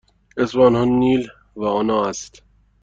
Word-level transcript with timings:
اسم 0.37 0.61
آنها 0.61 0.83
نیل 0.85 1.27
و 1.55 1.65
آنا 1.65 2.05
است. 2.05 2.43